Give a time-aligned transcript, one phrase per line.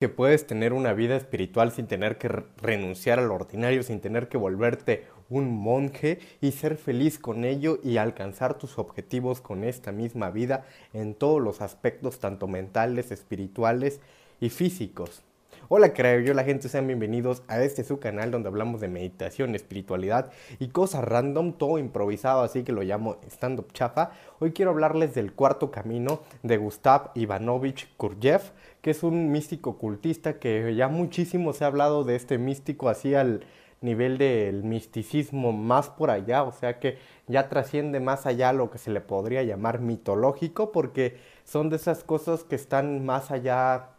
[0.00, 4.38] que puedes tener una vida espiritual sin tener que renunciar al ordinario, sin tener que
[4.38, 10.30] volverte un monje y ser feliz con ello y alcanzar tus objetivos con esta misma
[10.30, 14.00] vida en todos los aspectos, tanto mentales, espirituales
[14.40, 15.22] y físicos.
[15.72, 19.54] Hola creo yo la gente, sean bienvenidos a este su canal donde hablamos de meditación,
[19.54, 24.10] espiritualidad y cosas random, todo improvisado, así que lo llamo stand up chafa.
[24.40, 28.50] Hoy quiero hablarles del cuarto camino de Gustav Ivanovich Kurjev,
[28.82, 33.14] que es un místico cultista que ya muchísimo se ha hablado de este místico así
[33.14, 33.44] al
[33.80, 36.98] nivel del misticismo más por allá, o sea que
[37.28, 42.02] ya trasciende más allá lo que se le podría llamar mitológico, porque son de esas
[42.02, 43.90] cosas que están más allá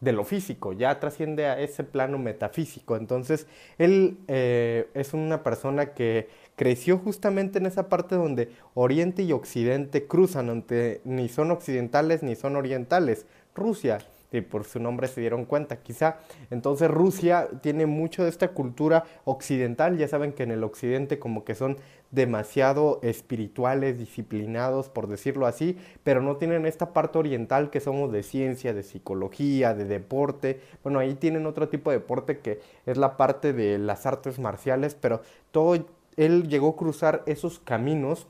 [0.00, 2.96] de lo físico, ya trasciende a ese plano metafísico.
[2.96, 3.46] Entonces,
[3.78, 10.06] él eh, es una persona que creció justamente en esa parte donde Oriente y Occidente
[10.06, 13.26] cruzan, donde ni son occidentales ni son orientales.
[13.54, 13.98] Rusia,
[14.32, 16.18] y por su nombre se dieron cuenta, quizá.
[16.50, 21.44] Entonces Rusia tiene mucho de esta cultura occidental, ya saben que en el occidente como
[21.44, 21.76] que son
[22.10, 28.22] demasiado espirituales, disciplinados, por decirlo así, pero no tienen esta parte oriental que somos de
[28.22, 30.60] ciencia, de psicología, de deporte.
[30.82, 34.94] Bueno, ahí tienen otro tipo de deporte que es la parte de las artes marciales,
[34.94, 35.22] pero
[35.52, 38.26] todo, él llegó a cruzar esos caminos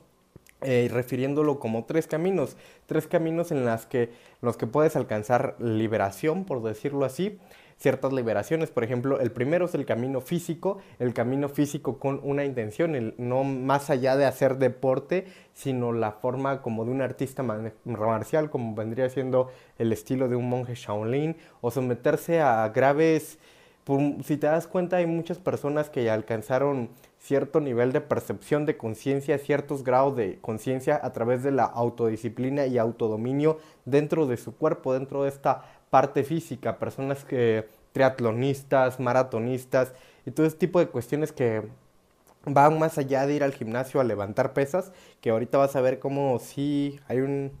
[0.61, 6.45] eh, refiriéndolo como tres caminos, tres caminos en las que, los que puedes alcanzar liberación,
[6.45, 7.39] por decirlo así,
[7.77, 12.45] ciertas liberaciones, por ejemplo, el primero es el camino físico, el camino físico con una
[12.45, 17.43] intención, el, no más allá de hacer deporte, sino la forma como de un artista
[17.83, 23.39] marcial, como vendría siendo el estilo de un monje Shaolin, o someterse a graves
[24.23, 26.89] si te das cuenta, hay muchas personas que alcanzaron
[27.21, 32.65] cierto nivel de percepción de conciencia, ciertos grados de conciencia a través de la autodisciplina
[32.65, 39.93] y autodominio dentro de su cuerpo, dentro de esta parte física, personas que triatlonistas, maratonistas
[40.25, 41.61] y todo ese tipo de cuestiones que
[42.45, 45.99] van más allá de ir al gimnasio a levantar pesas, que ahorita vas a ver
[45.99, 47.51] cómo sí hay un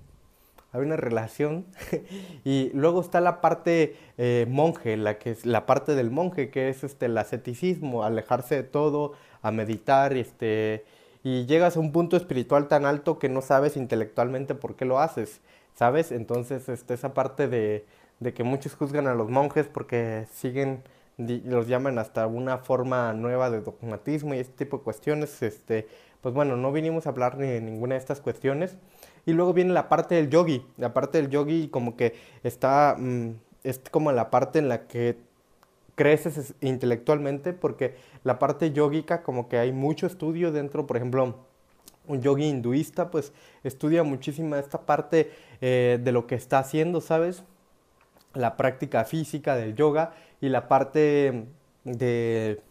[0.73, 1.65] hay una relación.
[2.45, 6.69] y luego está la parte eh, monje, la que es la parte del monje, que
[6.69, 10.85] es este el asceticismo, alejarse de todo, a meditar, este,
[11.23, 14.99] y llegas a un punto espiritual tan alto que no sabes intelectualmente por qué lo
[14.99, 15.41] haces,
[15.75, 16.11] ¿sabes?
[16.11, 17.85] Entonces, este, esa parte de,
[18.19, 20.83] de que muchos juzgan a los monjes porque siguen
[21.17, 25.87] los llaman hasta una forma nueva de dogmatismo y este tipo de cuestiones, este,
[26.21, 28.77] pues bueno, no vinimos a hablar ni de ninguna de estas cuestiones.
[29.25, 30.65] Y luego viene la parte del yogi.
[30.77, 33.31] La parte del yogi como que está, mm,
[33.63, 35.17] es como la parte en la que
[35.95, 41.35] creces intelectualmente porque la parte yógica como que hay mucho estudio dentro, por ejemplo,
[42.07, 45.31] un yogi hinduista pues estudia muchísima esta parte
[45.61, 47.43] eh, de lo que está haciendo, ¿sabes?
[48.33, 51.45] La práctica física del yoga y la parte
[51.83, 52.61] de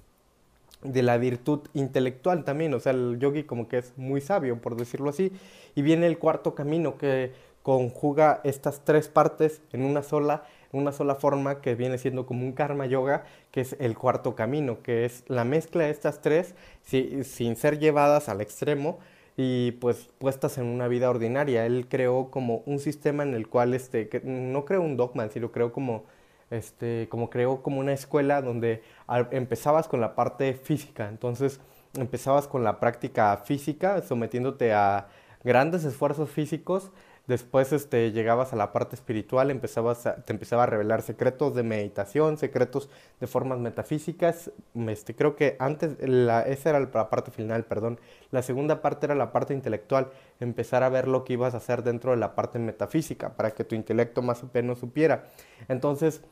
[0.82, 4.76] de la virtud intelectual también, o sea, el yogi como que es muy sabio, por
[4.76, 5.32] decirlo así,
[5.74, 7.32] y viene el cuarto camino que
[7.62, 12.52] conjuga estas tres partes en una sola, una sola forma que viene siendo como un
[12.52, 17.56] karma yoga, que es el cuarto camino, que es la mezcla de estas tres sin
[17.56, 18.98] ser llevadas al extremo
[19.36, 21.66] y pues puestas en una vida ordinaria.
[21.66, 25.72] Él creó como un sistema en el cual, este, no creó un dogma, sino creó
[25.72, 26.04] como
[26.50, 28.82] este, como creó como una escuela donde
[29.30, 31.60] empezabas con la parte física, entonces
[31.94, 35.08] empezabas con la práctica física, sometiéndote a
[35.44, 36.90] grandes esfuerzos físicos,
[37.30, 42.36] después este, llegabas a la parte espiritual, empezabas te empezaba a revelar secretos de meditación,
[42.36, 44.50] secretos de formas metafísicas,
[44.88, 48.00] este, creo que antes, la, esa era la parte final, perdón,
[48.32, 50.10] la segunda parte era la parte intelectual,
[50.40, 53.64] empezar a ver lo que ibas a hacer dentro de la parte metafísica, para que
[53.64, 55.26] tu intelecto más o menos supiera.
[55.68, 56.22] Entonces,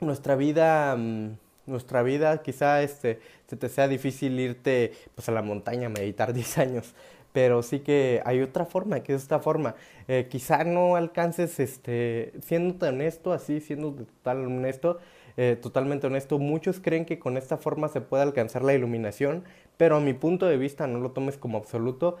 [0.00, 1.30] nuestra vida, mm,
[1.66, 6.32] nuestra vida quizá este, se te sea difícil irte pues, a la montaña a meditar
[6.34, 6.94] 10 años,
[7.32, 9.74] pero sí que hay otra forma, que es esta forma.
[10.08, 14.98] Eh, quizá no alcances, este, siendo honesto, así, siendo total honesto,
[15.36, 19.44] eh, totalmente honesto, muchos creen que con esta forma se puede alcanzar la iluminación,
[19.76, 22.16] pero a mi punto de vista, no lo tomes como absoluto,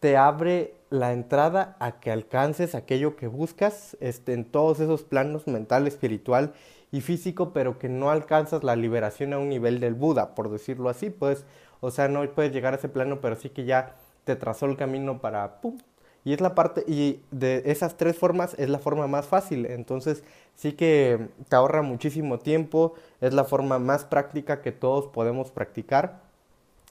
[0.00, 5.46] te abre la entrada a que alcances aquello que buscas este, en todos esos planos
[5.46, 6.52] mental, espiritual
[6.92, 10.88] y físico, pero que no alcanzas la liberación a un nivel del Buda, por decirlo
[10.88, 11.44] así, pues,
[11.80, 13.94] o sea, no puedes llegar a ese plano, pero sí que ya
[14.28, 15.78] te trazó el camino para ¡pum!
[16.22, 20.22] Y es la parte, y de esas tres formas es la forma más fácil, entonces
[20.54, 22.92] sí que te ahorra muchísimo tiempo,
[23.22, 26.20] es la forma más práctica que todos podemos practicar.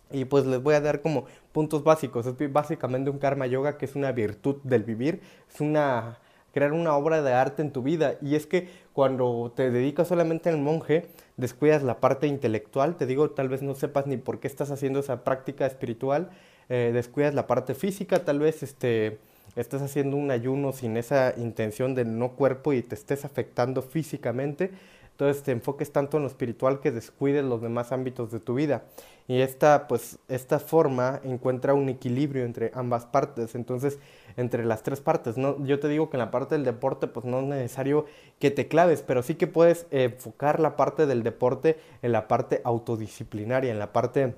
[0.10, 2.25] Y pues les voy a dar como puntos básicos.
[2.25, 5.19] Es básicamente un karma yoga que es una virtud del vivir.
[5.54, 6.18] Es una
[6.57, 8.16] crear una obra de arte en tu vida.
[8.19, 13.30] Y es que cuando te dedicas solamente al monje, descuidas la parte intelectual, te digo,
[13.30, 16.31] tal vez no sepas ni por qué estás haciendo esa práctica espiritual,
[16.69, 19.19] eh, descuidas la parte física, tal vez este,
[19.55, 24.71] estás haciendo un ayuno sin esa intención del no cuerpo y te estés afectando físicamente.
[25.11, 28.83] Entonces te enfoques tanto en lo espiritual que descuides los demás ámbitos de tu vida.
[29.27, 33.55] Y esta, pues, esta forma encuentra un equilibrio entre ambas partes.
[33.55, 33.97] Entonces,
[34.37, 35.35] entre las tres partes.
[35.35, 35.63] ¿no?
[35.65, 38.05] Yo te digo que en la parte del deporte, pues no es necesario
[38.39, 42.61] que te claves, pero sí que puedes enfocar la parte del deporte en la parte
[42.63, 44.35] autodisciplinaria, en la parte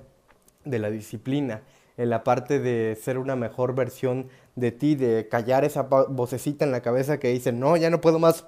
[0.64, 1.62] de la disciplina,
[2.00, 6.72] en la parte de ser una mejor versión de ti, de callar esa vocecita en
[6.72, 8.46] la cabeza que dice, no, ya no puedo más,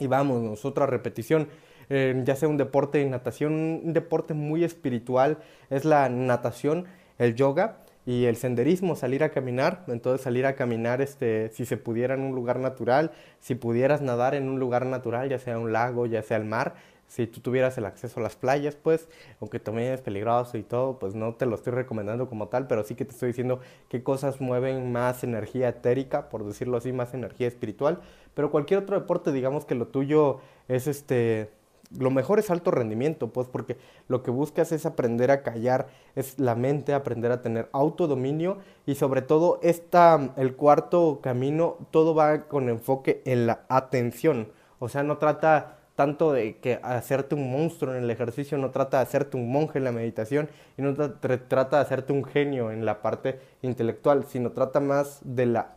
[0.00, 1.48] y vamos, otra repetición.
[1.88, 3.52] Eh, ya sea un deporte de natación,
[3.84, 5.38] un deporte muy espiritual
[5.70, 6.86] es la natación,
[7.18, 11.76] el yoga y el senderismo, salir a caminar, entonces salir a caminar este, si se
[11.76, 15.72] pudiera en un lugar natural, si pudieras nadar en un lugar natural, ya sea un
[15.72, 16.74] lago, ya sea el mar,
[17.10, 19.08] si tú tuvieras el acceso a las playas, pues,
[19.40, 22.84] aunque también es peligroso y todo, pues no te lo estoy recomendando como tal, pero
[22.84, 23.58] sí que te estoy diciendo
[23.88, 27.98] qué cosas mueven más energía etérica, por decirlo así, más energía espiritual,
[28.34, 31.50] pero cualquier otro deporte, digamos que lo tuyo es este,
[31.98, 36.38] lo mejor es alto rendimiento, pues porque lo que buscas es aprender a callar, es
[36.38, 42.46] la mente, aprender a tener autodominio y sobre todo esta, el cuarto camino, todo va
[42.46, 47.94] con enfoque en la atención, o sea, no trata tanto de que hacerte un monstruo
[47.94, 50.48] en el ejercicio, no trata de hacerte un monje en la meditación
[50.78, 55.44] y no trata de hacerte un genio en la parte intelectual, sino trata más de
[55.44, 55.74] la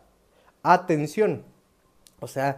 [0.62, 1.42] atención.
[2.20, 2.56] O sea,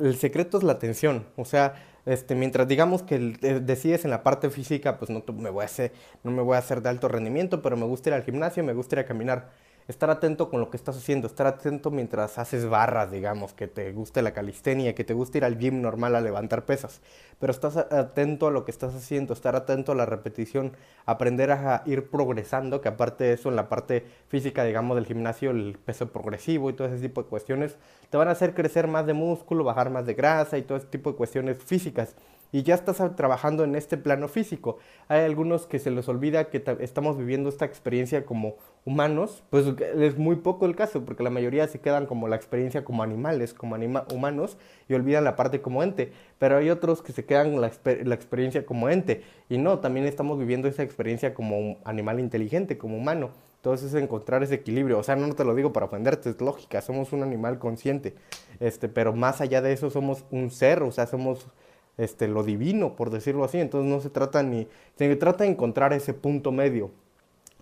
[0.00, 1.26] el secreto es la atención.
[1.36, 1.74] O sea,
[2.06, 6.80] este, mientras digamos que decides en la parte física, pues no me voy a hacer
[6.80, 9.50] de alto rendimiento, pero me gusta ir al gimnasio, me gusta ir a caminar
[9.88, 13.92] estar atento con lo que estás haciendo, estar atento mientras haces barras, digamos, que te
[13.92, 17.02] guste la calistenia, que te guste ir al gym normal a levantar pesas,
[17.38, 20.72] pero estás atento a lo que estás haciendo, estar atento a la repetición,
[21.04, 25.50] aprender a ir progresando, que aparte de eso en la parte física, digamos, del gimnasio,
[25.50, 27.76] el peso progresivo y todo ese tipo de cuestiones,
[28.08, 30.86] te van a hacer crecer más de músculo, bajar más de grasa y todo ese
[30.86, 32.14] tipo de cuestiones físicas
[32.54, 34.78] y ya estás trabajando en este plano físico.
[35.08, 38.54] Hay algunos que se les olvida que estamos viviendo esta experiencia como
[38.84, 39.66] humanos, pues
[39.96, 43.54] es muy poco el caso, porque la mayoría se quedan como la experiencia como animales,
[43.54, 44.56] como humanos,
[44.88, 47.72] y olvidan la parte como ente, pero hay otros que se quedan la,
[48.04, 52.78] la experiencia como ente, y no, también estamos viviendo esa experiencia como un animal inteligente,
[52.78, 53.30] como humano.
[53.56, 54.98] Entonces es encontrar ese equilibrio.
[54.98, 58.14] O sea, no te lo digo para ofenderte, es lógica, somos un animal consciente.
[58.60, 61.48] Este, pero más allá de eso somos un ser, o sea, somos
[61.96, 63.58] este, lo divino, por decirlo así.
[63.58, 66.90] Entonces no se trata ni, se trata de encontrar ese punto medio.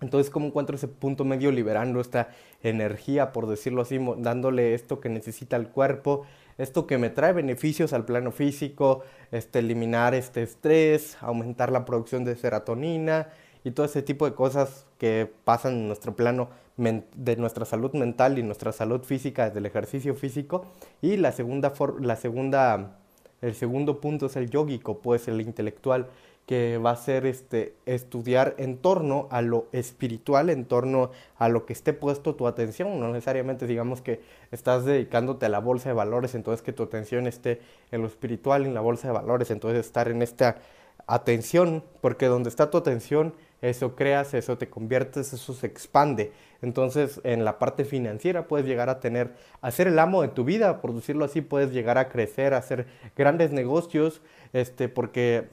[0.01, 2.29] Entonces, ¿cómo encuentro ese punto medio liberando esta
[2.61, 6.25] energía, por decirlo así, dándole esto que necesita el cuerpo,
[6.57, 9.01] esto que me trae beneficios al plano físico,
[9.31, 13.29] este, eliminar este estrés, aumentar la producción de serotonina
[13.63, 18.39] y todo ese tipo de cosas que pasan en nuestro plano de nuestra salud mental
[18.39, 20.65] y nuestra salud física desde el ejercicio físico.
[21.01, 22.97] Y la segunda, la segunda
[23.43, 26.07] el segundo punto es el yógico, pues el intelectual,
[26.45, 31.65] que va a ser este, estudiar en torno a lo espiritual, en torno a lo
[31.65, 32.99] que esté puesto tu atención.
[32.99, 37.27] No necesariamente digamos que estás dedicándote a la bolsa de valores, entonces que tu atención
[37.27, 37.61] esté
[37.91, 40.57] en lo espiritual, en la bolsa de valores, entonces estar en esta
[41.05, 46.33] atención, porque donde está tu atención eso creas, eso te conviertes, eso se expande.
[46.61, 50.43] Entonces, en la parte financiera puedes llegar a tener, a ser el amo de tu
[50.43, 55.47] vida, por decirlo así, puedes llegar a crecer, a hacer grandes negocios, este, porque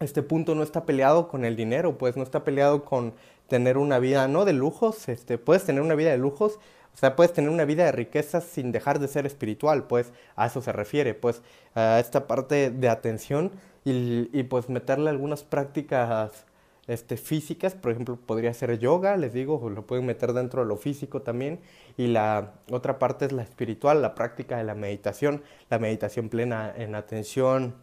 [0.00, 3.14] este punto no está peleado con el dinero, pues no está peleado con
[3.48, 6.58] tener una vida, no de lujos, este, puedes tener una vida de lujos,
[6.94, 10.46] o sea, puedes tener una vida de riqueza sin dejar de ser espiritual, pues a
[10.46, 11.40] eso se refiere, pues
[11.74, 13.50] a esta parte de atención
[13.84, 16.44] y, y pues meterle algunas prácticas
[16.90, 20.76] este, físicas, por ejemplo, podría ser yoga, les digo, lo pueden meter dentro de lo
[20.76, 21.60] físico también.
[21.96, 26.74] Y la otra parte es la espiritual, la práctica de la meditación, la meditación plena
[26.76, 27.74] en atención,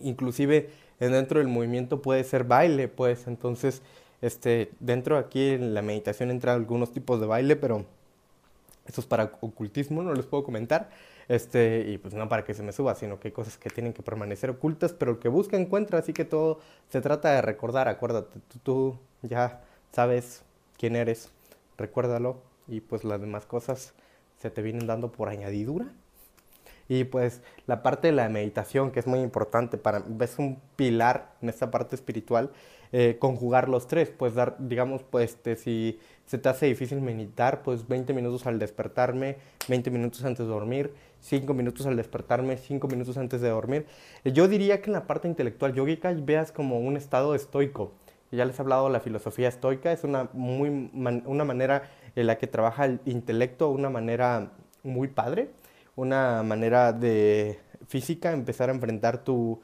[0.00, 3.82] inclusive dentro del movimiento puede ser baile, pues entonces,
[4.22, 7.84] este, dentro de aquí en la meditación entran algunos tipos de baile, pero
[8.86, 10.90] eso es para ocultismo, no les puedo comentar.
[11.28, 13.92] Este, y pues no para que se me suba, sino que hay cosas que tienen
[13.92, 17.88] que permanecer ocultas, pero el que busca encuentra, así que todo se trata de recordar,
[17.88, 20.44] acuérdate, tú, tú ya sabes
[20.78, 21.30] quién eres,
[21.76, 23.94] recuérdalo y pues las demás cosas
[24.36, 25.86] se te vienen dando por añadidura.
[26.88, 31.34] Y pues la parte de la meditación, que es muy importante, para, es un pilar
[31.42, 32.52] en esta parte espiritual,
[32.92, 37.62] eh, conjugar los tres, pues dar, digamos, pues este, si se te hace difícil meditar,
[37.62, 39.36] pues 20 minutos al despertarme,
[39.68, 43.86] 20 minutos antes de dormir, cinco minutos al despertarme, cinco minutos antes de dormir.
[44.24, 47.92] Yo diría que en la parte intelectual yógica veas como un estado estoico.
[48.32, 52.38] Ya les he hablado de la filosofía estoica, es una, muy una manera en la
[52.38, 54.50] que trabaja el intelecto, una manera
[54.82, 55.50] muy padre,
[55.94, 59.60] una manera de física, empezar a enfrentar tu,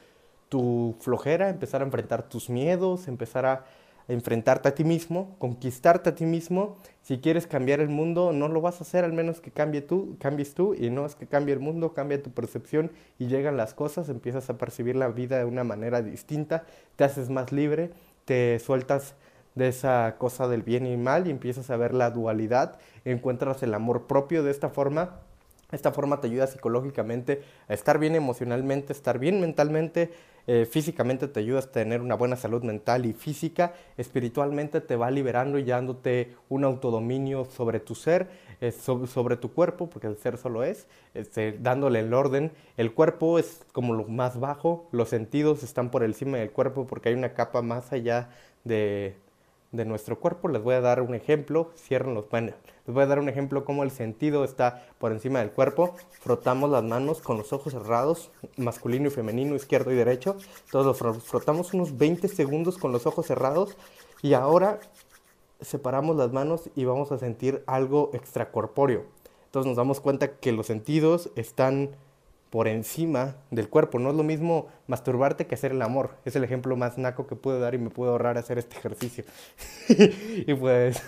[0.49, 3.65] tu flojera, empezar a enfrentar tus miedos, empezar a
[4.09, 6.77] enfrentarte a ti mismo, conquistarte a ti mismo.
[7.03, 10.17] Si quieres cambiar el mundo, no lo vas a hacer al menos que cambie tú,
[10.19, 13.75] cambies tú y no es que cambie el mundo, cambia tu percepción y llegan las
[13.75, 16.65] cosas, empiezas a percibir la vida de una manera distinta,
[16.97, 17.91] te haces más libre,
[18.25, 19.15] te sueltas
[19.55, 23.75] de esa cosa del bien y mal y empiezas a ver la dualidad, encuentras el
[23.75, 25.21] amor propio de esta forma.
[25.73, 30.11] Esta forma te ayuda psicológicamente a estar bien emocionalmente, estar bien mentalmente,
[30.47, 35.11] eh, físicamente te ayuda a tener una buena salud mental y física, espiritualmente te va
[35.11, 38.29] liberando y dándote un autodominio sobre tu ser,
[38.61, 42.53] eh, sobre, tu cuerpo, porque el ser solo es, este, dándole el orden.
[42.77, 47.09] El cuerpo es como lo más bajo, los sentidos están por encima del cuerpo porque
[47.11, 48.31] hay una capa más allá
[48.65, 49.17] de,
[49.73, 50.49] de nuestro cuerpo.
[50.49, 52.57] Les voy a dar un ejemplo, cierren los paneles.
[52.87, 55.95] Les voy a dar un ejemplo cómo el sentido está por encima del cuerpo.
[56.21, 60.37] Frotamos las manos con los ojos cerrados, masculino y femenino, izquierdo y derecho.
[60.71, 63.77] Todos los frotamos unos 20 segundos con los ojos cerrados
[64.23, 64.79] y ahora
[65.61, 69.05] separamos las manos y vamos a sentir algo extracorpóreo.
[69.47, 71.91] Entonces nos damos cuenta que los sentidos están
[72.53, 73.99] por encima del cuerpo.
[73.99, 76.11] No es lo mismo masturbarte que hacer el amor.
[76.27, 79.25] Es el ejemplo más naco que puedo dar y me puedo ahorrar hacer este ejercicio.
[79.89, 81.03] y pues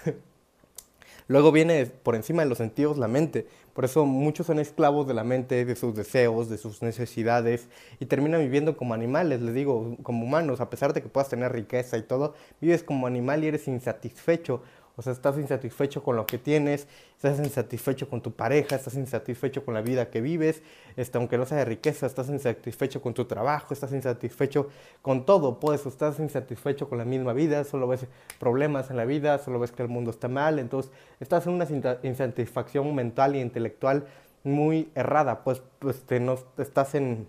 [1.29, 3.47] luego viene por encima de los sentidos la mente.
[3.75, 7.69] Por eso muchos son esclavos de la mente, de sus deseos, de sus necesidades
[8.01, 10.63] y terminan viviendo como animales, les digo, como humanos.
[10.63, 14.63] A pesar de que puedas tener riqueza y todo, vives como animal y eres insatisfecho
[14.97, 16.87] o sea, estás insatisfecho con lo que tienes,
[17.17, 20.63] estás insatisfecho con tu pareja, estás insatisfecho con la vida que vives,
[20.97, 24.69] este, aunque no sea de riqueza, estás insatisfecho con tu trabajo, estás insatisfecho
[25.03, 28.07] con todo, pues estás insatisfecho con la misma vida, solo ves
[28.39, 31.67] problemas en la vida, solo ves que el mundo está mal, entonces estás en una
[32.03, 34.07] insatisfacción mental e intelectual
[34.45, 37.27] muy errada, pues, pues te, no, estás en,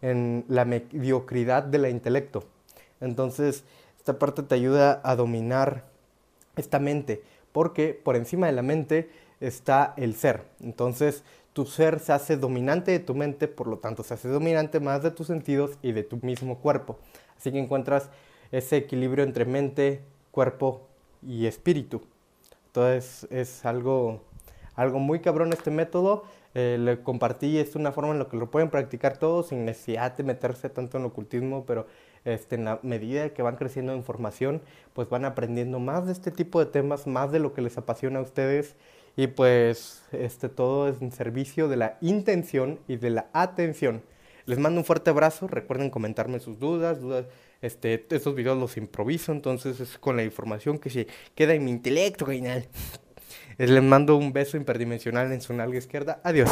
[0.00, 2.44] en la mediocridad del intelecto.
[3.00, 3.64] Entonces,
[3.96, 5.84] esta parte te ayuda a dominar
[6.58, 7.22] esta mente,
[7.52, 9.10] porque por encima de la mente
[9.40, 10.42] está el ser.
[10.60, 14.80] Entonces, tu ser se hace dominante de tu mente, por lo tanto, se hace dominante
[14.80, 16.98] más de tus sentidos y de tu mismo cuerpo.
[17.36, 18.10] Así que encuentras
[18.52, 20.86] ese equilibrio entre mente, cuerpo
[21.22, 22.02] y espíritu.
[22.66, 24.22] Entonces, es algo,
[24.74, 26.24] algo muy cabrón este método.
[26.54, 30.16] Eh, le compartí, es una forma en la que lo pueden practicar todos sin necesidad
[30.16, 31.86] de meterse tanto en ocultismo, pero
[32.28, 34.60] este, en la medida que van creciendo en formación,
[34.92, 38.18] pues van aprendiendo más de este tipo de temas, más de lo que les apasiona
[38.18, 38.76] a ustedes
[39.16, 44.02] y pues este, todo es en servicio de la intención y de la atención.
[44.46, 47.26] Les mando un fuerte abrazo, recuerden comentarme sus dudas, dudas
[47.60, 51.70] este, estos videos los improviso, entonces es con la información que se queda en mi
[51.70, 52.66] intelecto, genial.
[53.58, 56.20] Les mando un beso interdimensional en su nalga izquierda.
[56.22, 56.48] Adiós.